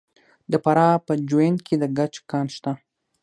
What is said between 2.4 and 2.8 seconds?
شته.